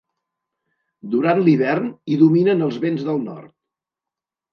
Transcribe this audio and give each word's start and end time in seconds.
Durant 1.15 1.41
l'hivern 1.47 1.85
hi 2.13 2.17
dominen 2.21 2.65
els 2.69 2.79
vents 2.87 3.05
del 3.11 3.21
nord. 3.27 3.53